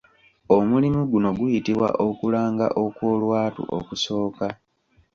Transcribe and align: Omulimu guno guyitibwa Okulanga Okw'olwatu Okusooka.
Omulimu 0.55 1.01
guno 1.11 1.29
guyitibwa 1.37 1.89
Okulanga 2.07 2.67
Okw'olwatu 2.83 3.61
Okusooka. 3.77 4.47